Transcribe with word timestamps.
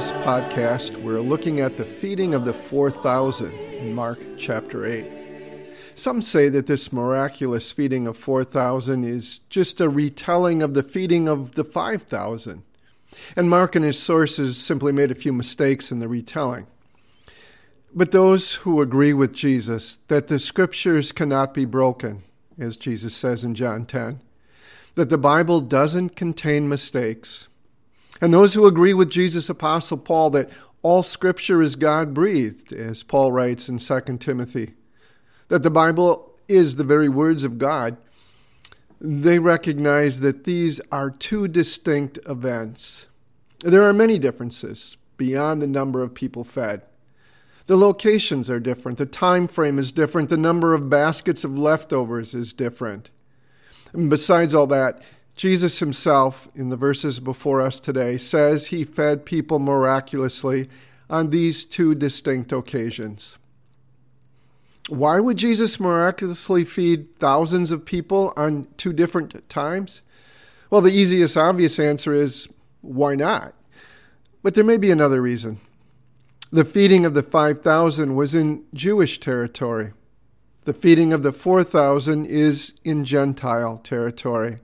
this 0.00 0.12
podcast, 0.12 0.96
we're 1.02 1.20
looking 1.20 1.60
at 1.60 1.76
the 1.76 1.84
feeding 1.84 2.32
of 2.32 2.46
the 2.46 2.54
4,000 2.54 3.52
in 3.52 3.92
Mark 3.92 4.18
chapter 4.38 4.86
8. 4.86 5.04
Some 5.94 6.22
say 6.22 6.48
that 6.48 6.68
this 6.68 6.90
miraculous 6.90 7.70
feeding 7.70 8.06
of 8.06 8.16
4,000 8.16 9.04
is 9.04 9.40
just 9.50 9.78
a 9.78 9.90
retelling 9.90 10.62
of 10.62 10.72
the 10.72 10.82
feeding 10.82 11.28
of 11.28 11.54
the 11.56 11.64
5,000. 11.64 12.62
And 13.36 13.50
Mark 13.50 13.74
and 13.74 13.84
his 13.84 13.98
sources 13.98 14.56
simply 14.56 14.92
made 14.92 15.10
a 15.10 15.16
few 15.16 15.32
mistakes 15.32 15.90
in 15.90 16.00
the 16.00 16.08
retelling. 16.08 16.66
But 17.94 18.12
those 18.12 18.56
who 18.56 18.80
agree 18.80 19.12
with 19.12 19.34
Jesus 19.34 19.98
that 20.08 20.28
the 20.28 20.38
scriptures 20.38 21.10
cannot 21.10 21.52
be 21.52 21.64
broken, 21.64 22.22
as 22.58 22.76
Jesus 22.76 23.14
says 23.14 23.42
in 23.42 23.54
John 23.54 23.84
10, 23.84 24.20
that 24.94 25.10
the 25.10 25.18
Bible 25.18 25.60
doesn't 25.60 26.16
contain 26.16 26.68
mistakes, 26.68 27.48
and 28.20 28.32
those 28.32 28.54
who 28.54 28.66
agree 28.66 28.94
with 28.94 29.10
Jesus' 29.10 29.48
apostle 29.48 29.96
Paul 29.96 30.30
that 30.30 30.50
all 30.82 31.02
scripture 31.02 31.62
is 31.62 31.76
God 31.76 32.14
breathed, 32.14 32.72
as 32.72 33.02
Paul 33.02 33.32
writes 33.32 33.68
in 33.68 33.78
2 33.78 34.00
Timothy, 34.18 34.74
that 35.48 35.62
the 35.62 35.70
Bible 35.70 36.32
is 36.48 36.76
the 36.76 36.84
very 36.84 37.08
words 37.08 37.44
of 37.44 37.58
God, 37.58 37.96
they 39.00 39.38
recognize 39.38 40.20
that 40.20 40.44
these 40.44 40.80
are 40.92 41.10
two 41.10 41.48
distinct 41.48 42.18
events. 42.26 43.06
There 43.60 43.82
are 43.82 43.94
many 43.94 44.18
differences 44.18 44.96
beyond 45.16 45.62
the 45.62 45.66
number 45.66 46.02
of 46.02 46.14
people 46.14 46.44
fed. 46.44 46.82
The 47.66 47.76
locations 47.76 48.50
are 48.50 48.60
different, 48.60 48.98
the 48.98 49.06
time 49.06 49.46
frame 49.46 49.78
is 49.78 49.92
different, 49.92 50.28
the 50.28 50.36
number 50.36 50.74
of 50.74 50.90
baskets 50.90 51.44
of 51.44 51.56
leftovers 51.56 52.34
is 52.34 52.52
different. 52.52 53.10
And 53.92 54.10
besides 54.10 54.54
all 54.54 54.66
that, 54.68 55.02
Jesus 55.36 55.78
himself, 55.78 56.48
in 56.54 56.68
the 56.68 56.76
verses 56.76 57.20
before 57.20 57.60
us 57.60 57.80
today, 57.80 58.18
says 58.18 58.66
he 58.66 58.84
fed 58.84 59.24
people 59.24 59.58
miraculously 59.58 60.68
on 61.08 61.30
these 61.30 61.64
two 61.64 61.94
distinct 61.94 62.52
occasions. 62.52 63.38
Why 64.90 65.20
would 65.20 65.36
Jesus 65.36 65.78
miraculously 65.78 66.64
feed 66.64 67.14
thousands 67.14 67.70
of 67.70 67.84
people 67.84 68.32
on 68.36 68.66
two 68.76 68.92
different 68.92 69.48
times? 69.48 70.02
Well, 70.68 70.80
the 70.80 70.90
easiest, 70.90 71.36
obvious 71.36 71.78
answer 71.78 72.12
is 72.12 72.48
why 72.80 73.14
not? 73.14 73.54
But 74.42 74.54
there 74.54 74.64
may 74.64 74.78
be 74.78 74.90
another 74.90 75.22
reason. 75.22 75.60
The 76.50 76.64
feeding 76.64 77.06
of 77.06 77.14
the 77.14 77.22
5,000 77.22 78.16
was 78.16 78.34
in 78.34 78.64
Jewish 78.74 79.20
territory. 79.20 79.92
The 80.64 80.74
feeding 80.74 81.12
of 81.12 81.22
the 81.22 81.32
4,000 81.32 82.26
is 82.26 82.74
in 82.82 83.04
Gentile 83.04 83.78
territory. 83.78 84.58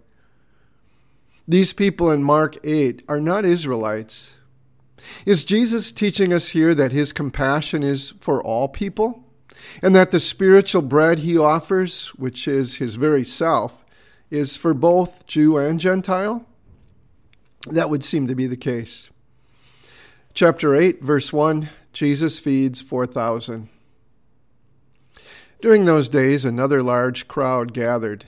These 1.46 1.72
people 1.72 2.10
in 2.10 2.24
Mark 2.24 2.56
8 2.64 3.02
are 3.08 3.20
not 3.20 3.44
Israelites. 3.44 4.38
Is 5.24 5.44
Jesus 5.44 5.92
teaching 5.92 6.32
us 6.32 6.48
here 6.48 6.74
that 6.74 6.90
his 6.90 7.12
compassion 7.12 7.84
is 7.84 8.14
for 8.18 8.42
all 8.42 8.66
people? 8.66 9.22
And 9.82 9.94
that 9.94 10.10
the 10.10 10.20
spiritual 10.20 10.82
bread 10.82 11.20
he 11.20 11.38
offers, 11.38 12.08
which 12.16 12.46
is 12.46 12.76
his 12.76 12.96
very 12.96 13.24
self, 13.24 13.84
is 14.30 14.56
for 14.56 14.74
both 14.74 15.26
Jew 15.26 15.56
and 15.56 15.78
Gentile? 15.78 16.44
That 17.68 17.90
would 17.90 18.04
seem 18.04 18.26
to 18.28 18.34
be 18.34 18.46
the 18.46 18.56
case. 18.56 19.10
Chapter 20.34 20.74
8, 20.74 21.02
verse 21.02 21.32
1 21.32 21.68
Jesus 21.92 22.38
feeds 22.38 22.82
4,000. 22.82 23.70
During 25.62 25.86
those 25.86 26.10
days, 26.10 26.44
another 26.44 26.82
large 26.82 27.26
crowd 27.26 27.72
gathered. 27.72 28.26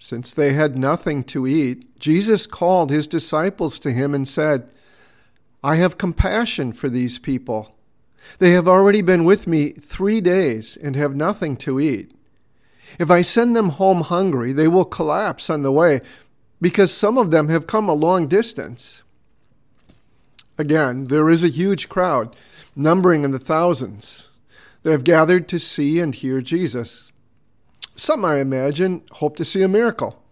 Since 0.00 0.34
they 0.34 0.52
had 0.52 0.76
nothing 0.76 1.22
to 1.24 1.46
eat, 1.46 1.98
Jesus 1.98 2.46
called 2.46 2.90
his 2.90 3.06
disciples 3.06 3.78
to 3.78 3.92
him 3.92 4.14
and 4.14 4.26
said, 4.26 4.68
I 5.62 5.76
have 5.76 5.96
compassion 5.96 6.72
for 6.72 6.88
these 6.88 7.18
people. 7.18 7.73
They 8.38 8.50
have 8.52 8.68
already 8.68 9.02
been 9.02 9.24
with 9.24 9.46
me 9.46 9.72
three 9.72 10.20
days 10.20 10.76
and 10.76 10.96
have 10.96 11.14
nothing 11.14 11.56
to 11.58 11.78
eat. 11.78 12.12
If 12.98 13.10
I 13.10 13.22
send 13.22 13.56
them 13.56 13.70
home 13.70 14.02
hungry, 14.02 14.52
they 14.52 14.68
will 14.68 14.84
collapse 14.84 15.50
on 15.50 15.62
the 15.62 15.72
way, 15.72 16.00
because 16.60 16.92
some 16.92 17.18
of 17.18 17.30
them 17.30 17.48
have 17.48 17.66
come 17.66 17.88
a 17.88 17.94
long 17.94 18.26
distance. 18.28 19.02
Again, 20.56 21.08
there 21.08 21.28
is 21.28 21.42
a 21.42 21.48
huge 21.48 21.88
crowd, 21.88 22.34
numbering 22.76 23.24
in 23.24 23.32
the 23.32 23.38
thousands. 23.38 24.28
They 24.82 24.92
have 24.92 25.04
gathered 25.04 25.48
to 25.48 25.58
see 25.58 25.98
and 25.98 26.14
hear 26.14 26.40
Jesus. 26.40 27.10
Some, 27.96 28.24
I 28.24 28.38
imagine, 28.38 29.02
hope 29.12 29.36
to 29.36 29.44
see 29.44 29.62
a 29.62 29.68
miracle. 29.68 30.22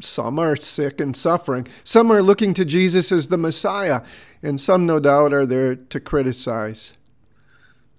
Some 0.00 0.38
are 0.38 0.56
sick 0.56 1.00
and 1.00 1.16
suffering. 1.16 1.68
Some 1.84 2.10
are 2.10 2.22
looking 2.22 2.54
to 2.54 2.64
Jesus 2.64 3.12
as 3.12 3.28
the 3.28 3.36
Messiah, 3.36 4.02
and 4.42 4.60
some, 4.60 4.84
no 4.84 4.98
doubt, 4.98 5.32
are 5.32 5.46
there 5.46 5.76
to 5.76 6.00
criticize. 6.00 6.94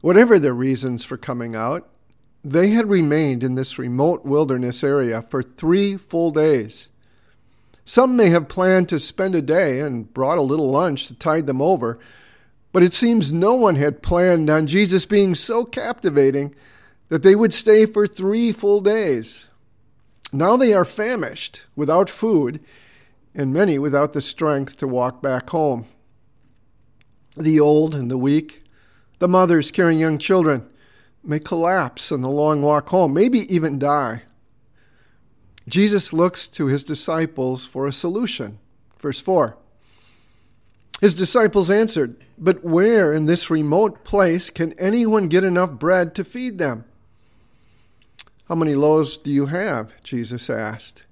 Whatever 0.05 0.37
their 0.37 0.53
reasons 0.53 1.03
for 1.03 1.17
coming 1.17 1.55
out, 1.55 1.89
they 2.43 2.69
had 2.69 2.87
remained 2.87 3.41
in 3.41 3.55
this 3.55 3.79
remote 3.79 4.23
wilderness 4.23 4.83
area 4.83 5.23
for 5.23 5.41
three 5.41 5.97
full 5.97 6.29
days. 6.29 6.89
Some 7.85 8.15
may 8.15 8.29
have 8.29 8.47
planned 8.47 8.87
to 8.89 8.99
spend 8.99 9.33
a 9.33 9.41
day 9.41 9.79
and 9.79 10.13
brought 10.13 10.37
a 10.37 10.43
little 10.43 10.69
lunch 10.69 11.07
to 11.07 11.15
tide 11.15 11.47
them 11.47 11.59
over, 11.59 11.97
but 12.71 12.83
it 12.83 12.93
seems 12.93 13.31
no 13.31 13.55
one 13.55 13.77
had 13.77 14.03
planned 14.03 14.47
on 14.47 14.67
Jesus 14.67 15.07
being 15.07 15.33
so 15.33 15.65
captivating 15.65 16.53
that 17.09 17.23
they 17.23 17.35
would 17.35 17.51
stay 17.51 17.87
for 17.87 18.05
three 18.05 18.51
full 18.51 18.81
days. 18.81 19.47
Now 20.31 20.55
they 20.55 20.71
are 20.71 20.85
famished, 20.85 21.65
without 21.75 22.11
food, 22.11 22.59
and 23.33 23.51
many 23.51 23.79
without 23.79 24.13
the 24.13 24.21
strength 24.21 24.75
to 24.75 24.87
walk 24.87 25.23
back 25.23 25.49
home. 25.49 25.87
The 27.35 27.59
old 27.59 27.95
and 27.95 28.11
the 28.11 28.19
weak, 28.19 28.64
the 29.19 29.27
mothers 29.27 29.71
carrying 29.71 29.99
young 29.99 30.17
children, 30.17 30.67
may 31.23 31.39
collapse 31.39 32.11
on 32.11 32.21
the 32.21 32.29
long 32.29 32.61
walk 32.61 32.89
home, 32.89 33.13
maybe 33.13 33.39
even 33.53 33.79
die. 33.79 34.23
Jesus 35.67 36.13
looks 36.13 36.47
to 36.47 36.67
his 36.67 36.83
disciples 36.83 37.65
for 37.65 37.87
a 37.87 37.93
solution. 37.93 38.59
Verse 38.99 39.19
4. 39.19 39.57
His 41.01 41.13
disciples 41.13 41.69
answered, 41.69 42.15
But 42.37 42.63
where 42.63 43.11
in 43.11 43.25
this 43.25 43.49
remote 43.49 44.03
place 44.03 44.49
can 44.49 44.73
anyone 44.73 45.27
get 45.27 45.43
enough 45.43 45.71
bread 45.73 46.15
to 46.15 46.23
feed 46.23 46.57
them? 46.57 46.85
How 48.47 48.55
many 48.55 48.75
loaves 48.75 49.17
do 49.17 49.31
you 49.31 49.47
have? 49.47 49.93
Jesus 50.03 50.49
asked. 50.49 51.03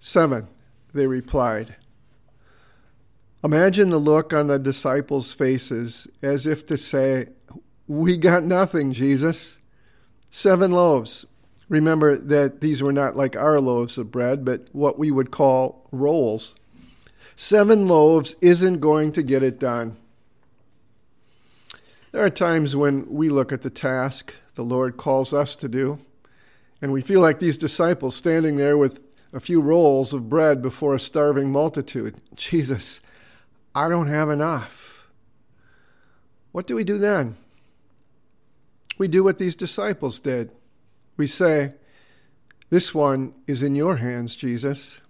Seven, 0.00 0.48
they 0.92 1.06
replied. 1.06 1.76
Imagine 3.42 3.90
the 3.90 3.98
look 3.98 4.32
on 4.32 4.46
the 4.46 4.58
disciples' 4.58 5.32
faces 5.32 6.06
as 6.22 6.46
if 6.46 6.66
to 6.66 6.76
say, 6.76 7.28
We 7.86 8.16
got 8.16 8.44
nothing, 8.44 8.92
Jesus. 8.92 9.58
Seven 10.30 10.72
loaves. 10.72 11.24
Remember 11.68 12.16
that 12.16 12.60
these 12.60 12.82
were 12.82 12.92
not 12.92 13.16
like 13.16 13.36
our 13.36 13.60
loaves 13.60 13.96
of 13.96 14.10
bread, 14.10 14.44
but 14.44 14.68
what 14.72 14.98
we 14.98 15.10
would 15.10 15.30
call 15.30 15.86
rolls. 15.90 16.56
Seven 17.36 17.88
loaves 17.88 18.34
isn't 18.40 18.80
going 18.80 19.12
to 19.12 19.22
get 19.22 19.42
it 19.42 19.58
done. 19.58 19.96
There 22.12 22.24
are 22.24 22.30
times 22.30 22.74
when 22.74 23.08
we 23.08 23.28
look 23.28 23.52
at 23.52 23.62
the 23.62 23.70
task 23.70 24.34
the 24.56 24.64
Lord 24.64 24.96
calls 24.96 25.32
us 25.32 25.56
to 25.56 25.68
do 25.68 26.00
and 26.82 26.92
we 26.92 27.02
feel 27.02 27.20
like 27.20 27.38
these 27.38 27.58
disciples 27.58 28.16
standing 28.16 28.56
there 28.56 28.76
with 28.76 29.04
a 29.32 29.40
few 29.40 29.60
rolls 29.60 30.12
of 30.12 30.28
bread 30.28 30.62
before 30.62 30.94
a 30.94 31.00
starving 31.00 31.52
multitude. 31.52 32.16
Jesus, 32.34 33.00
I 33.74 33.88
don't 33.88 34.08
have 34.08 34.30
enough. 34.30 35.08
What 36.52 36.66
do 36.66 36.74
we 36.74 36.84
do 36.84 36.98
then? 36.98 37.36
We 38.98 39.08
do 39.08 39.22
what 39.22 39.38
these 39.38 39.56
disciples 39.56 40.20
did. 40.20 40.50
We 41.16 41.26
say, 41.26 41.74
This 42.68 42.94
one 42.94 43.34
is 43.46 43.62
in 43.62 43.74
your 43.74 43.96
hands, 43.96 44.34
Jesus. 44.34 45.00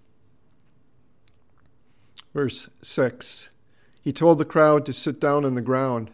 Verse 2.34 2.68
6 2.82 3.50
He 4.02 4.12
told 4.12 4.38
the 4.38 4.44
crowd 4.44 4.86
to 4.86 4.92
sit 4.92 5.20
down 5.20 5.44
on 5.44 5.54
the 5.54 5.60
ground. 5.60 6.10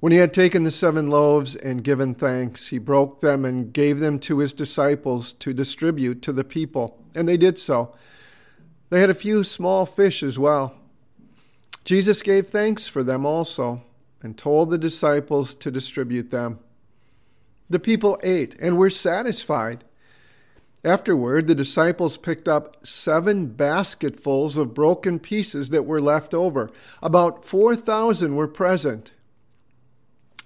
When 0.00 0.12
he 0.12 0.18
had 0.18 0.32
taken 0.32 0.62
the 0.62 0.70
seven 0.70 1.08
loaves 1.08 1.56
and 1.56 1.82
given 1.82 2.14
thanks, 2.14 2.68
he 2.68 2.78
broke 2.78 3.20
them 3.20 3.44
and 3.44 3.72
gave 3.72 3.98
them 3.98 4.20
to 4.20 4.38
his 4.38 4.54
disciples 4.54 5.32
to 5.34 5.52
distribute 5.52 6.22
to 6.22 6.32
the 6.32 6.44
people, 6.44 7.02
and 7.16 7.28
they 7.28 7.36
did 7.36 7.58
so. 7.58 7.92
They 8.90 9.00
had 9.00 9.10
a 9.10 9.14
few 9.14 9.42
small 9.42 9.86
fish 9.86 10.22
as 10.22 10.38
well. 10.38 10.76
Jesus 11.84 12.22
gave 12.22 12.48
thanks 12.48 12.86
for 12.86 13.02
them 13.02 13.24
also, 13.24 13.82
and 14.22 14.36
told 14.36 14.70
the 14.70 14.78
disciples 14.78 15.54
to 15.54 15.70
distribute 15.70 16.30
them. 16.30 16.58
The 17.70 17.78
people 17.78 18.18
ate 18.22 18.56
and 18.60 18.76
were 18.76 18.90
satisfied. 18.90 19.84
Afterward, 20.84 21.46
the 21.46 21.54
disciples 21.54 22.16
picked 22.16 22.48
up 22.48 22.86
seven 22.86 23.46
basketfuls 23.46 24.56
of 24.56 24.74
broken 24.74 25.18
pieces 25.18 25.70
that 25.70 25.84
were 25.84 26.00
left 26.00 26.32
over. 26.34 26.70
About 27.02 27.44
4,000 27.44 28.36
were 28.36 28.48
present. 28.48 29.12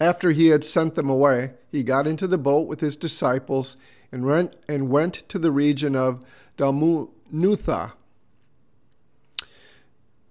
After 0.01 0.31
he 0.31 0.49
had 0.49 0.65
sent 0.65 0.95
them 0.95 1.09
away, 1.09 1.53
he 1.71 1.83
got 1.83 2.07
into 2.07 2.27
the 2.27 2.39
boat 2.39 2.67
with 2.67 2.81
his 2.81 2.97
disciples 2.97 3.77
and 4.11 4.27
went, 4.27 5.29
to 5.29 5.39
the 5.39 5.53
region 5.53 5.95
of 5.95 6.25
Dalmanutha. 6.57 7.93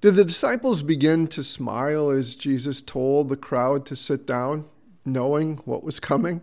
Did 0.01 0.15
the 0.15 0.25
disciples 0.25 0.81
begin 0.81 1.27
to 1.27 1.43
smile 1.43 2.09
as 2.09 2.33
Jesus 2.33 2.81
told 2.81 3.29
the 3.29 3.37
crowd 3.37 3.85
to 3.85 3.95
sit 3.95 4.25
down, 4.25 4.65
knowing 5.05 5.57
what 5.57 5.83
was 5.83 5.99
coming? 5.99 6.41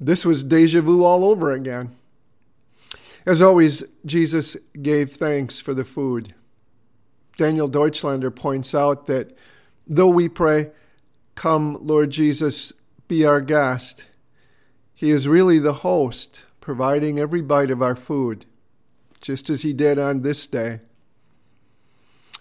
This 0.00 0.26
was 0.26 0.42
deja 0.42 0.80
vu 0.80 1.04
all 1.04 1.24
over 1.24 1.52
again. 1.52 1.94
As 3.24 3.40
always, 3.40 3.84
Jesus 4.04 4.56
gave 4.80 5.12
thanks 5.12 5.60
for 5.60 5.74
the 5.74 5.84
food. 5.84 6.34
Daniel 7.36 7.70
Deutschlander 7.70 8.34
points 8.34 8.74
out 8.74 9.06
that 9.06 9.36
though 9.86 10.08
we 10.08 10.28
pray, 10.28 10.72
Come, 11.36 11.78
Lord 11.80 12.10
Jesus, 12.10 12.72
be 13.06 13.24
our 13.24 13.40
guest, 13.40 14.06
he 14.92 15.10
is 15.10 15.28
really 15.28 15.60
the 15.60 15.72
host, 15.72 16.42
providing 16.60 17.20
every 17.20 17.42
bite 17.42 17.70
of 17.70 17.80
our 17.80 17.96
food, 17.96 18.44
just 19.20 19.48
as 19.48 19.62
he 19.62 19.72
did 19.72 20.00
on 20.00 20.22
this 20.22 20.48
day. 20.48 20.80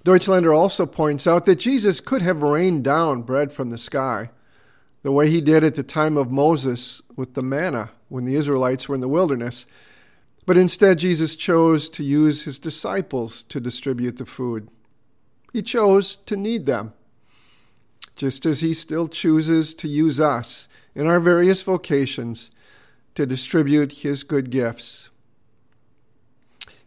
Deutschlander 0.03 0.55
also 0.55 0.85
points 0.85 1.27
out 1.27 1.45
that 1.45 1.57
Jesus 1.57 1.99
could 1.99 2.21
have 2.21 2.41
rained 2.41 2.83
down 2.83 3.21
bread 3.21 3.53
from 3.53 3.69
the 3.69 3.77
sky, 3.77 4.31
the 5.03 5.11
way 5.11 5.29
he 5.29 5.41
did 5.41 5.63
at 5.63 5.75
the 5.75 5.83
time 5.83 6.17
of 6.17 6.31
Moses 6.31 7.01
with 7.15 7.35
the 7.35 7.43
manna 7.43 7.91
when 8.09 8.25
the 8.25 8.35
Israelites 8.35 8.89
were 8.89 8.95
in 8.95 9.01
the 9.01 9.07
wilderness. 9.07 9.65
But 10.45 10.57
instead, 10.57 10.97
Jesus 10.97 11.35
chose 11.35 11.87
to 11.89 12.03
use 12.03 12.43
his 12.43 12.57
disciples 12.57 13.43
to 13.43 13.59
distribute 13.59 14.17
the 14.17 14.25
food. 14.25 14.69
He 15.53 15.61
chose 15.61 16.15
to 16.25 16.35
need 16.35 16.65
them, 16.65 16.93
just 18.15 18.45
as 18.45 18.61
he 18.61 18.73
still 18.73 19.07
chooses 19.07 19.75
to 19.75 19.87
use 19.87 20.19
us 20.19 20.67
in 20.95 21.05
our 21.05 21.19
various 21.19 21.61
vocations 21.61 22.49
to 23.13 23.27
distribute 23.27 23.91
his 23.99 24.23
good 24.23 24.49
gifts. 24.49 25.10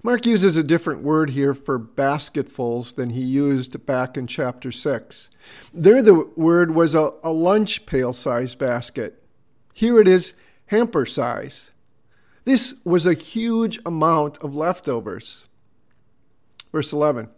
Mark 0.04 0.26
uses 0.26 0.54
a 0.54 0.62
different 0.62 1.02
word 1.02 1.30
here 1.30 1.54
for 1.54 1.78
basketfuls 1.78 2.92
than 2.92 3.08
he 3.08 3.22
used 3.22 3.86
back 3.86 4.18
in 4.18 4.26
chapter 4.26 4.70
6. 4.70 5.30
There, 5.72 6.02
the 6.02 6.30
word 6.36 6.74
was 6.74 6.94
a, 6.94 7.12
a 7.22 7.30
lunch 7.30 7.86
pail 7.86 8.12
size 8.12 8.54
basket. 8.54 9.24
Here 9.72 9.98
it 9.98 10.06
is 10.06 10.34
hamper 10.66 11.06
size. 11.06 11.70
This 12.44 12.74
was 12.84 13.06
a 13.06 13.14
huge 13.14 13.80
amount 13.86 14.36
of 14.42 14.54
leftovers. 14.54 15.46
Verse 16.70 16.92
11 16.92 17.30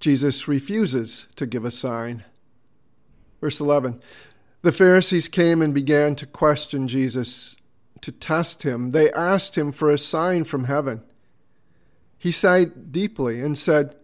Jesus 0.00 0.48
refuses 0.48 1.28
to 1.36 1.46
give 1.46 1.64
a 1.64 1.70
sign. 1.70 2.24
Verse 3.40 3.60
11 3.60 4.00
The 4.62 4.72
Pharisees 4.72 5.28
came 5.28 5.62
and 5.62 5.72
began 5.72 6.16
to 6.16 6.26
question 6.26 6.88
Jesus 6.88 7.56
to 8.02 8.12
test 8.12 8.62
him, 8.62 8.90
they 8.90 9.12
asked 9.12 9.56
him 9.56 9.72
for 9.72 9.90
a 9.90 9.98
sign 9.98 10.44
from 10.44 10.64
heaven. 10.64 11.02
He 12.18 12.32
sighed 12.32 12.92
deeply 12.92 13.40
and 13.40 13.56
said, 13.56 13.96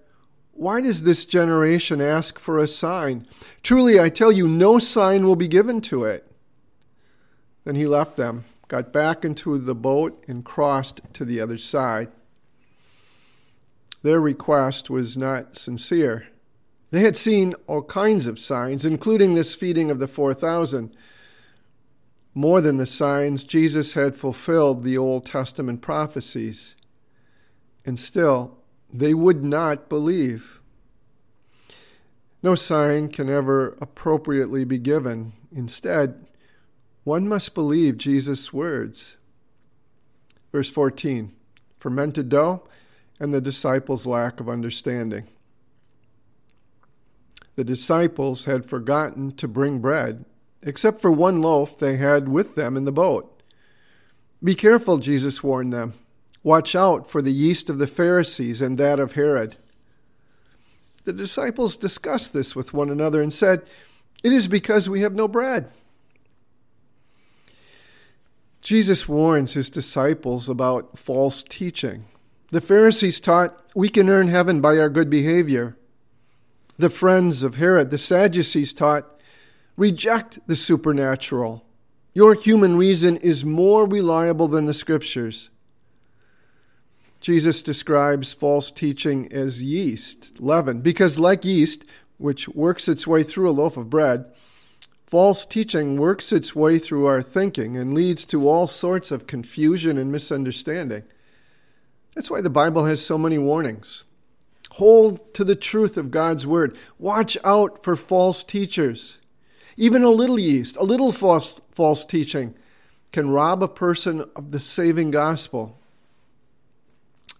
Why 0.53 0.81
does 0.81 1.05
this 1.05 1.25
generation 1.25 2.01
ask 2.01 2.39
for 2.39 2.59
a 2.59 2.69
sign? 2.69 3.27
Truly, 3.63 4.01
I 4.01 4.09
tell 4.09 4.33
you, 4.33 4.49
no 4.49 4.79
sign 4.79 5.27
will 5.27 5.37
be 5.37 5.49
given 5.49 5.81
to 5.83 6.05
it. 6.05 6.31
Then 7.65 7.75
he 7.75 7.87
left 7.87 8.17
them, 8.17 8.45
got 8.69 8.93
back 8.93 9.25
into 9.25 9.59
the 9.59 9.75
boat, 9.75 10.23
and 10.29 10.45
crossed 10.45 11.01
to 11.15 11.25
the 11.25 11.41
other 11.41 11.59
side. 11.59 12.09
Their 14.03 14.21
request 14.21 14.91
was 14.91 15.17
not 15.17 15.57
sincere. 15.57 16.27
They 16.91 17.01
had 17.01 17.17
seen 17.17 17.55
all 17.67 17.83
kinds 17.83 18.27
of 18.27 18.39
signs, 18.39 18.85
including 18.85 19.35
this 19.35 19.55
feeding 19.55 19.91
of 19.91 19.99
the 19.99 20.09
4,000. 20.09 20.95
More 22.35 22.61
than 22.61 22.79
the 22.79 22.87
signs, 22.87 23.45
Jesus 23.45 23.95
had 23.95 24.17
fulfilled 24.17 24.83
the 24.83 24.97
Old 24.97 25.27
Testament 25.27 25.83
prophecies. 25.83 26.77
And 27.85 27.99
still, 27.99 28.59
they 28.93 29.13
would 29.13 29.45
not 29.45 29.89
believe. 29.89 30.61
No 32.43 32.55
sign 32.55 33.09
can 33.09 33.29
ever 33.29 33.77
appropriately 33.81 34.65
be 34.65 34.79
given. 34.79 35.33
Instead, 35.55 36.27
one 37.05 37.29
must 37.29 37.55
believe 37.55 37.97
Jesus' 37.97 38.53
words. 38.53 39.17
Verse 40.51 40.71
14 40.71 41.33
fermented 41.79 42.29
dough 42.29 42.63
and 43.19 43.35
the 43.35 43.41
disciples' 43.41 44.07
lack 44.07 44.39
of 44.39 44.49
understanding. 44.49 45.27
The 47.57 47.65
disciples 47.65 48.45
had 48.45 48.65
forgotten 48.65 49.33
to 49.33 49.49
bring 49.49 49.81
bread 49.81 50.25
except 50.63 51.01
for 51.01 51.11
one 51.11 51.43
loaf 51.43 51.79
they 51.79 51.97
had 51.97 52.29
with 52.29 52.55
them 52.55 52.77
in 52.77 52.85
the 52.85 52.93
boat. 52.93 53.43
Be 54.43 54.55
careful, 54.55 54.99
Jesus 54.99 55.43
warned 55.43 55.73
them. 55.73 55.95
Watch 56.43 56.75
out 56.75 57.09
for 57.09 57.23
the 57.23 57.33
yeast 57.33 57.71
of 57.71 57.79
the 57.79 57.87
Pharisees 57.87 58.61
and 58.61 58.77
that 58.79 58.99
of 58.99 59.13
Herod. 59.13 59.57
The 61.05 61.13
disciples 61.13 61.77
discussed 61.77 62.33
this 62.33 62.55
with 62.55 62.73
one 62.73 62.91
another 62.91 63.23
and 63.23 63.33
said, 63.33 63.63
It 64.23 64.33
is 64.33 64.49
because 64.49 64.89
we 64.89 65.01
have 65.01 65.15
no 65.15 65.29
bread. 65.29 65.71
Jesus 68.61 69.09
warns 69.09 69.55
his 69.55 69.69
disciples 69.69 70.49
about 70.49 70.97
false 70.97 71.43
teaching. 71.43 72.05
The 72.51 72.61
Pharisees 72.61 73.19
taught 73.19 73.61
we 73.75 73.89
can 73.89 74.09
earn 74.09 74.29
heaven 74.29 74.61
by 74.61 74.79
our 74.79 74.89
good 74.89 75.11
behavior. 75.11 75.77
The 76.79 76.91
friends 76.91 77.43
of 77.43 77.57
Herod, 77.57 77.91
the 77.91 77.99
Sadducees, 77.99 78.73
taught 78.73 79.12
Reject 79.77 80.39
the 80.47 80.57
supernatural. 80.57 81.65
Your 82.15 82.35
human 82.35 82.77
reason 82.77 83.17
is 83.17 83.45
more 83.45 83.87
reliable 83.87 84.49
than 84.49 84.67
the 84.67 84.75
scriptures. 84.75 85.51
Jesus 87.21 87.63
describes 87.63 88.33
false 88.33 88.71
teaching 88.71 89.33
as 89.33 89.63
yeast, 89.63 90.41
leaven, 90.41 90.81
because 90.81 91.19
like 91.19 91.45
yeast, 91.45 91.85
which 92.19 92.49
works 92.49 92.89
its 92.89 93.07
way 93.07 93.23
through 93.23 93.49
a 93.49 93.53
loaf 93.53 93.77
of 93.77 93.89
bread, 93.89 94.27
false 95.07 95.45
teaching 95.45 95.97
works 95.97 96.33
its 96.33 96.55
way 96.55 96.79
through 96.79 97.07
our 97.07 97.23
thinking 97.23 97.77
and 97.77 97.95
leads 97.95 98.25
to 98.25 98.49
all 98.49 98.67
sorts 98.67 99.11
of 99.11 99.27
confusion 99.27 99.99
and 99.99 100.11
misunderstanding. 100.11 101.05
That's 102.15 102.31
why 102.31 102.41
the 102.41 102.51
Bible 102.51 102.85
has 102.87 103.05
so 103.05 103.17
many 103.17 103.39
warnings. 103.39 104.05
Hold 104.73 105.33
to 105.35 105.45
the 105.45 105.57
truth 105.57 105.97
of 105.97 106.11
God's 106.11 106.47
word. 106.47 106.77
Watch 106.99 107.39
out 107.45 107.85
for 107.85 107.95
false 107.95 108.43
teachers. 108.43 109.19
Even 109.77 110.03
a 110.03 110.11
little 110.11 110.39
yeast, 110.39 110.77
a 110.77 110.85
little 110.85 111.13
false, 111.13 111.61
false 111.71 112.05
teaching, 112.05 112.55
can 113.11 113.31
rob 113.31 113.63
a 113.63 113.69
person 113.69 114.25
of 114.37 114.51
the 114.51 114.61
saving 114.61 115.11
gospel. 115.11 115.79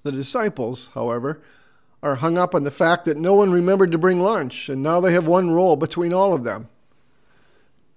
The 0.03 0.13
disciples, 0.13 0.91
however, 0.95 1.41
are 2.03 2.17
hung 2.17 2.37
up 2.37 2.55
on 2.55 2.65
the 2.65 2.71
fact 2.71 3.05
that 3.05 3.17
no 3.17 3.35
one 3.35 3.53
remembered 3.53 3.93
to 3.93 3.99
bring 3.99 4.21
lunch, 4.21 4.69
and 4.69 4.83
now 4.83 5.01
they 5.01 5.13
have 5.13 5.27
one 5.27 5.51
roll 5.51 5.77
between 5.77 6.13
all 6.13 6.35
of 6.35 6.45
them. 6.45 6.69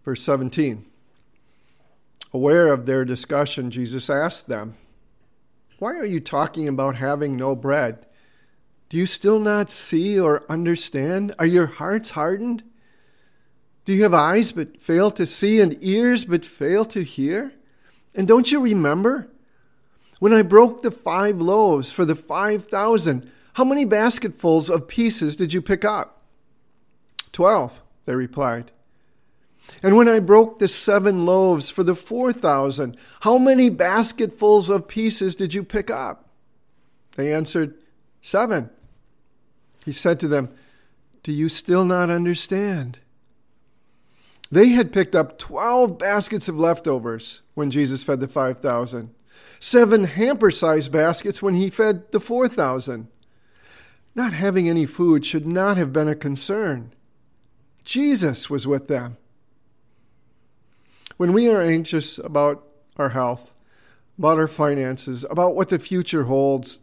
Verse 0.03 0.21
17. 0.23 0.85
Aware 2.31 2.67
of 2.67 2.85
their 2.85 3.03
discussion, 3.03 3.71
Jesus 3.71 4.09
asked 4.09 4.47
them, 4.47 4.75
Why 5.79 5.95
are 5.95 6.05
you 6.05 6.19
talking 6.19 6.67
about 6.67 6.97
having 6.97 7.35
no 7.35 7.55
bread? 7.55 8.05
Do 8.89 8.97
you 8.97 9.07
still 9.07 9.39
not 9.39 9.71
see 9.71 10.19
or 10.19 10.49
understand? 10.51 11.33
Are 11.39 11.45
your 11.45 11.65
hearts 11.65 12.11
hardened? 12.11 12.63
Do 13.85 13.93
you 13.93 14.03
have 14.03 14.13
eyes 14.13 14.51
but 14.51 14.81
fail 14.81 15.11
to 15.11 15.25
see 15.25 15.61
and 15.61 15.77
ears 15.81 16.25
but 16.25 16.43
fail 16.43 16.85
to 16.85 17.03
hear? 17.03 17.53
And 18.15 18.27
don't 18.27 18.51
you 18.51 18.59
remember? 18.59 19.29
When 20.19 20.33
I 20.33 20.41
broke 20.41 20.81
the 20.81 20.91
five 20.91 21.39
loaves 21.39 21.91
for 21.91 22.03
the 22.03 22.15
five 22.15 22.65
thousand, 22.65 23.29
how 23.53 23.63
many 23.63 23.85
basketfuls 23.85 24.69
of 24.69 24.87
pieces 24.87 25.35
did 25.35 25.53
you 25.53 25.61
pick 25.61 25.85
up? 25.85 26.23
Twelve, 27.31 27.83
they 28.05 28.15
replied. 28.15 28.71
And 29.83 29.95
when 29.95 30.07
I 30.07 30.19
broke 30.19 30.59
the 30.59 30.67
seven 30.67 31.25
loaves 31.25 31.69
for 31.69 31.83
the 31.83 31.95
four 31.95 32.33
thousand, 32.33 32.97
how 33.21 33.37
many 33.37 33.69
basketfuls 33.69 34.69
of 34.69 34.87
pieces 34.87 35.35
did 35.35 35.53
you 35.53 35.63
pick 35.63 35.91
up? 35.91 36.29
They 37.15 37.33
answered, 37.33 37.75
Seven. 38.21 38.69
He 39.85 39.91
said 39.91 40.19
to 40.21 40.27
them, 40.27 40.49
Do 41.23 41.31
you 41.31 41.49
still 41.49 41.85
not 41.85 42.09
understand? 42.09 42.99
They 44.51 44.69
had 44.69 44.93
picked 44.93 45.15
up 45.15 45.39
12 45.39 45.97
baskets 45.97 46.47
of 46.47 46.57
leftovers 46.57 47.41
when 47.55 47.71
Jesus 47.71 48.03
fed 48.03 48.19
the 48.19 48.27
5,000, 48.27 49.09
seven 49.59 50.03
hamper 50.03 50.51
sized 50.51 50.91
baskets 50.91 51.41
when 51.41 51.55
he 51.55 51.69
fed 51.69 52.11
the 52.11 52.19
4,000. 52.19 53.07
Not 54.13 54.33
having 54.33 54.69
any 54.69 54.85
food 54.85 55.25
should 55.25 55.47
not 55.47 55.77
have 55.77 55.91
been 55.91 56.07
a 56.07 56.15
concern. 56.15 56.93
Jesus 57.83 58.49
was 58.49 58.65
with 58.65 58.87
them. 58.87 59.17
When 61.17 61.33
we 61.33 61.49
are 61.49 61.61
anxious 61.61 62.17
about 62.17 62.65
our 62.97 63.09
health, 63.09 63.53
about 64.17 64.37
our 64.37 64.47
finances, 64.47 65.25
about 65.29 65.55
what 65.55 65.69
the 65.69 65.79
future 65.79 66.25
holds, 66.25 66.79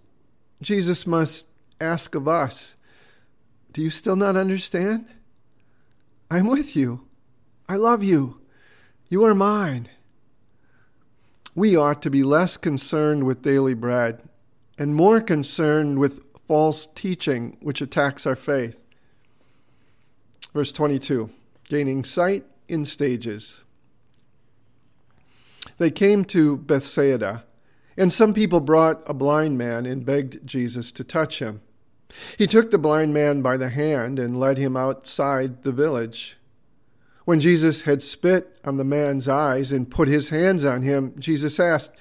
Jesus 0.60 1.06
must 1.06 1.46
ask 1.80 2.14
of 2.14 2.28
us 2.28 2.76
Do 3.72 3.82
you 3.82 3.90
still 3.90 4.16
not 4.16 4.36
understand? 4.36 5.06
I'm 6.30 6.46
with 6.46 6.76
you. 6.76 7.06
I 7.72 7.76
love 7.76 8.04
you. 8.04 8.38
You 9.08 9.24
are 9.24 9.34
mine. 9.34 9.88
We 11.54 11.74
ought 11.74 12.02
to 12.02 12.10
be 12.10 12.22
less 12.22 12.58
concerned 12.58 13.24
with 13.24 13.40
daily 13.40 13.72
bread 13.72 14.20
and 14.76 14.94
more 14.94 15.22
concerned 15.22 15.98
with 15.98 16.20
false 16.46 16.86
teaching 16.94 17.56
which 17.62 17.80
attacks 17.80 18.26
our 18.26 18.36
faith. 18.36 18.84
Verse 20.52 20.70
22 20.70 21.30
Gaining 21.64 22.04
sight 22.04 22.44
in 22.68 22.84
stages. 22.84 23.62
They 25.78 25.90
came 25.90 26.26
to 26.26 26.58
Bethsaida, 26.58 27.44
and 27.96 28.12
some 28.12 28.34
people 28.34 28.60
brought 28.60 29.02
a 29.06 29.14
blind 29.14 29.56
man 29.56 29.86
and 29.86 30.04
begged 30.04 30.46
Jesus 30.46 30.92
to 30.92 31.04
touch 31.04 31.38
him. 31.38 31.62
He 32.36 32.46
took 32.46 32.70
the 32.70 32.76
blind 32.76 33.14
man 33.14 33.40
by 33.40 33.56
the 33.56 33.70
hand 33.70 34.18
and 34.18 34.38
led 34.38 34.58
him 34.58 34.76
outside 34.76 35.62
the 35.62 35.72
village. 35.72 36.36
When 37.24 37.38
Jesus 37.38 37.82
had 37.82 38.02
spit 38.02 38.58
on 38.64 38.76
the 38.76 38.84
man's 38.84 39.28
eyes 39.28 39.70
and 39.70 39.90
put 39.90 40.08
his 40.08 40.30
hands 40.30 40.64
on 40.64 40.82
him, 40.82 41.14
Jesus 41.18 41.60
asked, 41.60 41.92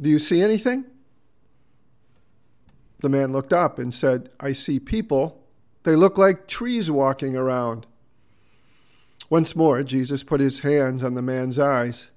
Do 0.00 0.08
you 0.08 0.18
see 0.18 0.40
anything? 0.40 0.86
The 3.00 3.10
man 3.10 3.32
looked 3.32 3.52
up 3.52 3.78
and 3.78 3.92
said, 3.92 4.30
I 4.40 4.52
see 4.52 4.80
people. 4.80 5.42
They 5.82 5.94
look 5.94 6.16
like 6.16 6.48
trees 6.48 6.90
walking 6.90 7.36
around. 7.36 7.86
Once 9.28 9.54
more, 9.54 9.82
Jesus 9.82 10.22
put 10.22 10.40
his 10.40 10.60
hands 10.60 11.02
on 11.04 11.14
the 11.14 11.22
man's 11.22 11.58
eyes. 11.58 12.10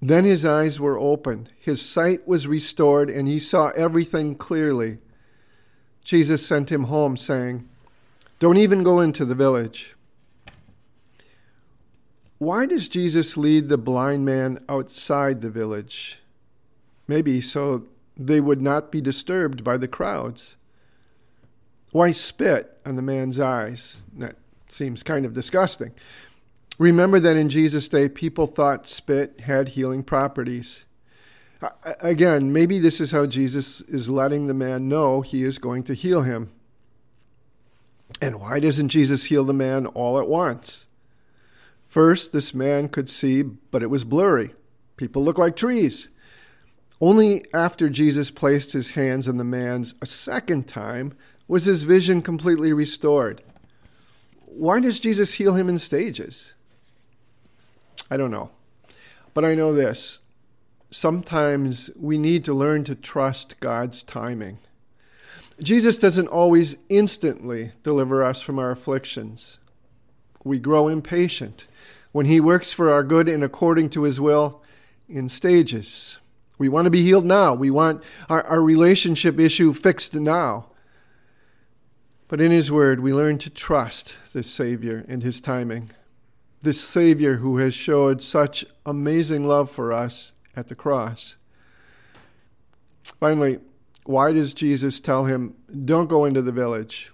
Then 0.00 0.24
his 0.24 0.44
eyes 0.44 0.78
were 0.78 0.98
opened, 0.98 1.52
his 1.58 1.80
sight 1.80 2.28
was 2.28 2.46
restored, 2.46 3.08
and 3.08 3.26
he 3.26 3.40
saw 3.40 3.68
everything 3.68 4.34
clearly. 4.34 4.98
Jesus 6.04 6.46
sent 6.46 6.70
him 6.70 6.84
home, 6.84 7.16
saying, 7.16 7.68
Don't 8.38 8.58
even 8.58 8.82
go 8.82 9.00
into 9.00 9.24
the 9.24 9.34
village. 9.34 9.95
Why 12.38 12.66
does 12.66 12.88
Jesus 12.88 13.36
lead 13.36 13.68
the 13.68 13.78
blind 13.78 14.24
man 14.24 14.58
outside 14.68 15.40
the 15.40 15.50
village? 15.50 16.18
Maybe 17.08 17.40
so 17.40 17.86
they 18.16 18.40
would 18.40 18.60
not 18.60 18.92
be 18.92 19.00
disturbed 19.00 19.64
by 19.64 19.76
the 19.78 19.88
crowds. 19.88 20.56
Why 21.92 22.10
spit 22.12 22.78
on 22.84 22.96
the 22.96 23.02
man's 23.02 23.40
eyes? 23.40 24.02
That 24.18 24.36
seems 24.68 25.02
kind 25.02 25.24
of 25.24 25.32
disgusting. 25.32 25.92
Remember 26.78 27.18
that 27.20 27.36
in 27.36 27.48
Jesus' 27.48 27.88
day, 27.88 28.08
people 28.08 28.46
thought 28.46 28.88
spit 28.88 29.40
had 29.40 29.68
healing 29.68 30.02
properties. 30.02 30.84
Again, 32.00 32.52
maybe 32.52 32.78
this 32.78 33.00
is 33.00 33.12
how 33.12 33.24
Jesus 33.24 33.80
is 33.82 34.10
letting 34.10 34.46
the 34.46 34.52
man 34.52 34.88
know 34.88 35.22
he 35.22 35.42
is 35.42 35.58
going 35.58 35.84
to 35.84 35.94
heal 35.94 36.20
him. 36.20 36.50
And 38.20 38.40
why 38.40 38.60
doesn't 38.60 38.88
Jesus 38.88 39.24
heal 39.24 39.44
the 39.44 39.54
man 39.54 39.86
all 39.86 40.18
at 40.18 40.28
once? 40.28 40.86
First, 41.88 42.32
this 42.32 42.52
man 42.52 42.88
could 42.88 43.08
see, 43.08 43.42
but 43.42 43.82
it 43.82 43.90
was 43.90 44.04
blurry. 44.04 44.54
People 44.96 45.24
look 45.24 45.38
like 45.38 45.56
trees. 45.56 46.08
Only 47.00 47.44
after 47.52 47.88
Jesus 47.88 48.30
placed 48.30 48.72
his 48.72 48.90
hands 48.90 49.28
on 49.28 49.36
the 49.36 49.44
man's 49.44 49.94
a 50.00 50.06
second 50.06 50.66
time 50.66 51.14
was 51.46 51.64
his 51.64 51.82
vision 51.82 52.22
completely 52.22 52.72
restored. 52.72 53.42
Why 54.46 54.80
does 54.80 54.98
Jesus 54.98 55.34
heal 55.34 55.54
him 55.54 55.68
in 55.68 55.78
stages? 55.78 56.54
I 58.10 58.16
don't 58.16 58.30
know. 58.30 58.50
But 59.34 59.44
I 59.44 59.54
know 59.54 59.74
this 59.74 60.20
sometimes 60.90 61.90
we 61.96 62.16
need 62.16 62.44
to 62.44 62.54
learn 62.54 62.84
to 62.84 62.94
trust 62.94 63.60
God's 63.60 64.02
timing. 64.02 64.58
Jesus 65.62 65.98
doesn't 65.98 66.28
always 66.28 66.76
instantly 66.88 67.72
deliver 67.82 68.24
us 68.24 68.40
from 68.40 68.58
our 68.58 68.70
afflictions. 68.70 69.58
We 70.44 70.58
grow 70.58 70.88
impatient 70.88 71.66
when 72.16 72.24
He 72.24 72.40
works 72.40 72.72
for 72.72 72.90
our 72.90 73.02
good 73.02 73.28
and 73.28 73.44
according 73.44 73.90
to 73.90 74.04
His 74.04 74.18
will 74.18 74.62
in 75.06 75.28
stages. 75.28 76.16
We 76.56 76.66
want 76.66 76.86
to 76.86 76.90
be 76.90 77.02
healed 77.02 77.26
now. 77.26 77.52
We 77.52 77.70
want 77.70 78.02
our, 78.30 78.42
our 78.44 78.62
relationship 78.62 79.38
issue 79.38 79.74
fixed 79.74 80.14
now. 80.14 80.70
But 82.26 82.40
in 82.40 82.50
His 82.50 82.72
Word, 82.72 83.00
we 83.00 83.12
learn 83.12 83.36
to 83.38 83.50
trust 83.50 84.18
this 84.32 84.50
Savior 84.50 85.04
and 85.06 85.22
His 85.22 85.42
timing 85.42 85.90
this 86.62 86.80
Savior 86.80 87.36
who 87.36 87.58
has 87.58 87.74
showed 87.74 88.22
such 88.22 88.64
amazing 88.86 89.44
love 89.44 89.70
for 89.70 89.92
us 89.92 90.32
at 90.56 90.68
the 90.68 90.74
cross. 90.74 91.36
Finally, 93.02 93.60
why 94.04 94.32
does 94.32 94.54
Jesus 94.54 95.00
tell 95.00 95.26
him, 95.26 95.54
Don't 95.84 96.08
go 96.08 96.24
into 96.24 96.42
the 96.42 96.50
village? 96.50 97.12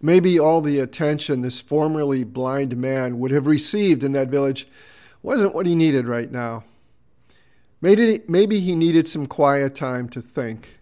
Maybe 0.00 0.38
all 0.38 0.60
the 0.60 0.78
attention 0.78 1.40
this 1.40 1.60
formerly 1.60 2.24
blind 2.24 2.76
man 2.76 3.18
would 3.18 3.30
have 3.30 3.46
received 3.46 4.04
in 4.04 4.12
that 4.12 4.28
village 4.28 4.68
wasn't 5.22 5.54
what 5.54 5.66
he 5.66 5.74
needed 5.74 6.06
right 6.06 6.30
now. 6.30 6.64
Maybe, 7.80 8.20
maybe 8.28 8.60
he 8.60 8.74
needed 8.74 9.08
some 9.08 9.26
quiet 9.26 9.74
time 9.74 10.08
to 10.10 10.22
think 10.22 10.78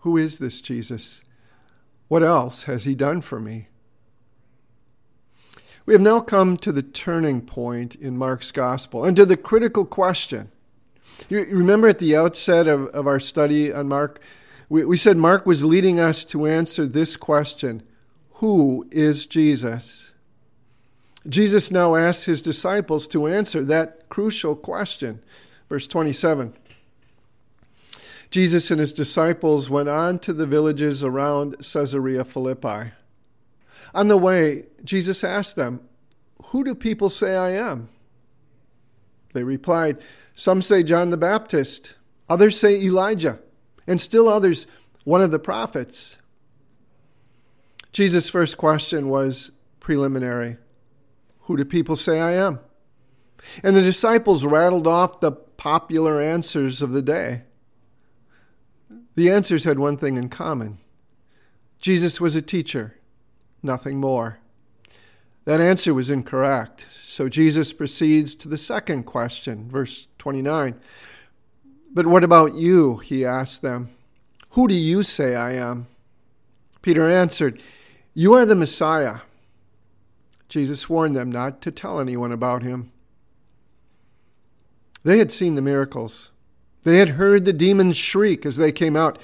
Who 0.00 0.16
is 0.16 0.38
this 0.38 0.60
Jesus? 0.60 1.22
What 2.08 2.22
else 2.22 2.64
has 2.64 2.84
he 2.84 2.94
done 2.94 3.20
for 3.20 3.40
me? 3.40 3.68
We 5.84 5.94
have 5.94 6.00
now 6.00 6.20
come 6.20 6.56
to 6.58 6.72
the 6.72 6.82
turning 6.82 7.40
point 7.40 7.94
in 7.94 8.16
Mark's 8.16 8.52
gospel 8.52 9.04
and 9.04 9.16
to 9.16 9.26
the 9.26 9.36
critical 9.36 9.84
question. 9.84 10.50
You 11.28 11.44
remember 11.44 11.88
at 11.88 11.98
the 11.98 12.16
outset 12.16 12.66
of, 12.66 12.86
of 12.88 13.06
our 13.06 13.20
study 13.20 13.72
on 13.72 13.88
Mark, 13.88 14.20
we, 14.68 14.84
we 14.84 14.96
said 14.96 15.16
Mark 15.16 15.46
was 15.46 15.64
leading 15.64 15.98
us 15.98 16.24
to 16.26 16.46
answer 16.46 16.86
this 16.86 17.16
question 17.16 17.82
Who 18.40 18.86
is 18.90 19.24
Jesus? 19.24 20.12
Jesus 21.26 21.70
now 21.70 21.96
asks 21.96 22.26
his 22.26 22.42
disciples 22.42 23.08
to 23.08 23.26
answer 23.26 23.64
that 23.64 24.10
crucial 24.10 24.54
question. 24.54 25.22
Verse 25.70 25.88
27. 25.88 26.52
Jesus 28.30 28.70
and 28.70 28.78
his 28.78 28.92
disciples 28.92 29.70
went 29.70 29.88
on 29.88 30.18
to 30.18 30.34
the 30.34 30.44
villages 30.44 31.02
around 31.02 31.56
Caesarea 31.58 32.24
Philippi. 32.24 32.92
On 33.94 34.08
the 34.08 34.18
way, 34.18 34.64
Jesus 34.84 35.24
asked 35.24 35.56
them, 35.56 35.80
Who 36.46 36.62
do 36.62 36.74
people 36.74 37.08
say 37.08 37.36
I 37.36 37.52
am? 37.52 37.88
They 39.32 39.44
replied, 39.44 39.96
Some 40.34 40.60
say 40.60 40.82
John 40.82 41.08
the 41.08 41.16
Baptist, 41.16 41.94
others 42.28 42.60
say 42.60 42.76
Elijah, 42.82 43.38
and 43.86 43.98
still 43.98 44.28
others, 44.28 44.66
one 45.04 45.22
of 45.22 45.30
the 45.30 45.38
prophets. 45.38 46.18
Jesus' 47.96 48.28
first 48.28 48.58
question 48.58 49.08
was 49.08 49.52
preliminary 49.80 50.58
Who 51.44 51.56
do 51.56 51.64
people 51.64 51.96
say 51.96 52.20
I 52.20 52.32
am? 52.32 52.60
And 53.62 53.74
the 53.74 53.80
disciples 53.80 54.44
rattled 54.44 54.86
off 54.86 55.20
the 55.20 55.32
popular 55.32 56.20
answers 56.20 56.82
of 56.82 56.90
the 56.90 57.00
day. 57.00 57.44
The 59.14 59.30
answers 59.30 59.64
had 59.64 59.78
one 59.78 59.96
thing 59.96 60.18
in 60.18 60.28
common 60.28 60.76
Jesus 61.80 62.20
was 62.20 62.34
a 62.34 62.42
teacher 62.42 62.98
nothing 63.62 63.98
more. 63.98 64.40
That 65.46 65.62
answer 65.62 65.94
was 65.94 66.10
incorrect. 66.10 66.86
So 67.02 67.30
Jesus 67.30 67.72
proceeds 67.72 68.34
to 68.34 68.48
the 68.48 68.58
second 68.58 69.04
question, 69.04 69.70
verse 69.70 70.06
29. 70.18 70.78
But 71.94 72.06
what 72.06 72.24
about 72.24 72.52
you? 72.52 72.98
He 72.98 73.24
asked 73.24 73.62
them. 73.62 73.88
Who 74.50 74.68
do 74.68 74.74
you 74.74 75.02
say 75.02 75.34
I 75.34 75.52
am? 75.52 75.86
Peter 76.82 77.08
answered, 77.08 77.62
You 78.18 78.32
are 78.32 78.46
the 78.46 78.54
Messiah. 78.54 79.18
Jesus 80.48 80.88
warned 80.88 81.14
them 81.14 81.30
not 81.30 81.60
to 81.60 81.70
tell 81.70 82.00
anyone 82.00 82.32
about 82.32 82.62
him. 82.62 82.90
They 85.04 85.18
had 85.18 85.30
seen 85.30 85.54
the 85.54 85.60
miracles. 85.60 86.30
They 86.84 86.96
had 86.96 87.10
heard 87.10 87.44
the 87.44 87.52
demons 87.52 87.98
shriek 87.98 88.46
as 88.46 88.56
they 88.56 88.72
came 88.72 88.96
out. 88.96 89.18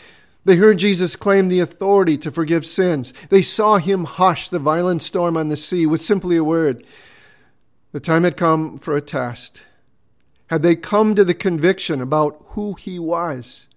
They 0.44 0.56
heard 0.56 0.76
Jesus 0.76 1.16
claim 1.16 1.48
the 1.48 1.60
authority 1.60 2.18
to 2.18 2.30
forgive 2.30 2.66
sins. 2.66 3.14
They 3.30 3.40
saw 3.40 3.78
him 3.78 4.04
hush 4.04 4.50
the 4.50 4.58
violent 4.58 5.02
storm 5.02 5.38
on 5.38 5.48
the 5.48 5.56
sea 5.56 5.86
with 5.86 6.02
simply 6.02 6.36
a 6.36 6.44
word. 6.44 6.86
The 7.92 8.00
time 8.00 8.24
had 8.24 8.36
come 8.36 8.76
for 8.76 8.94
a 8.94 9.00
test. 9.00 9.64
Had 10.48 10.62
they 10.62 10.76
come 10.76 11.14
to 11.14 11.24
the 11.24 11.32
conviction 11.32 12.02
about 12.02 12.44
who 12.48 12.74
he 12.74 12.98
was? 12.98 13.68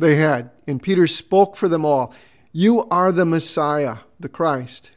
They 0.00 0.16
had, 0.16 0.50
and 0.66 0.82
Peter 0.82 1.06
spoke 1.06 1.54
for 1.54 1.68
them 1.68 1.84
all. 1.84 2.12
You 2.52 2.84
are 2.90 3.10
the 3.10 3.24
Messiah, 3.24 3.98
the 4.20 4.28
Christ. 4.28 4.90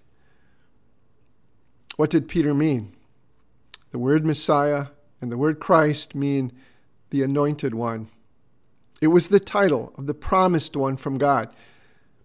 What 1.95 2.09
did 2.09 2.27
Peter 2.27 2.53
mean? 2.53 2.93
The 3.91 3.99
word 3.99 4.25
Messiah 4.25 4.87
and 5.21 5.31
the 5.31 5.37
word 5.37 5.61
Christ 5.61 6.13
mean 6.13 6.51
the 7.11 7.23
anointed 7.23 7.73
one. 7.73 8.09
It 8.99 9.07
was 9.07 9.29
the 9.29 9.39
title 9.39 9.93
of 9.97 10.05
the 10.05 10.13
promised 10.13 10.75
one 10.75 10.97
from 10.97 11.17
God. 11.17 11.49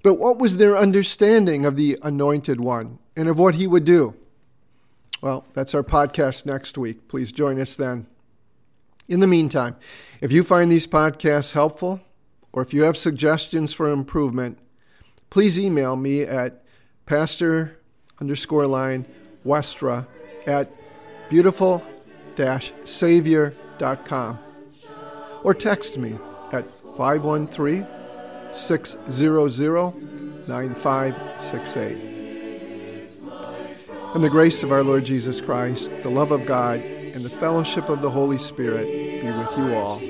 But 0.02 0.14
what 0.14 0.38
was 0.38 0.56
their 0.56 0.76
understanding 0.76 1.64
of 1.64 1.76
the 1.76 1.96
anointed 2.02 2.60
one 2.60 2.98
and 3.14 3.28
of 3.28 3.38
what 3.38 3.54
he 3.54 3.68
would 3.68 3.84
do? 3.84 4.16
Well, 5.22 5.44
that's 5.52 5.74
our 5.74 5.84
podcast 5.84 6.44
next 6.44 6.76
week. 6.76 7.06
Please 7.06 7.30
join 7.30 7.60
us 7.60 7.76
then. 7.76 8.06
In 9.06 9.20
the 9.20 9.26
meantime, 9.26 9.76
if 10.20 10.32
you 10.32 10.42
find 10.42 10.72
these 10.72 10.86
podcasts 10.86 11.52
helpful 11.52 12.00
or 12.52 12.62
if 12.62 12.72
you 12.72 12.82
have 12.82 12.96
suggestions 12.96 13.72
for 13.72 13.88
improvement, 13.90 14.58
please 15.30 15.58
email 15.58 15.96
me 15.96 16.22
at 16.22 16.62
pastor 17.06 17.78
underscore 18.20 18.66
line 18.66 19.06
westra 19.44 20.06
at 20.46 20.70
beautiful 21.28 21.82
savior.com 22.84 24.38
or 25.42 25.54
text 25.54 25.98
me 25.98 26.18
at 26.52 26.66
513 26.96 27.86
600 28.52 30.48
9568. 30.48 32.10
And 34.14 34.24
the 34.24 34.30
grace 34.30 34.62
of 34.64 34.72
our 34.72 34.82
Lord 34.82 35.04
Jesus 35.04 35.40
Christ, 35.40 35.92
the 36.02 36.10
love 36.10 36.32
of 36.32 36.44
God, 36.46 36.80
and 36.80 37.24
the 37.24 37.30
fellowship 37.30 37.88
of 37.88 38.02
the 38.02 38.10
Holy 38.10 38.38
Spirit 38.38 38.86
be 39.22 39.30
with 39.30 39.56
you 39.56 39.74
all. 39.74 40.09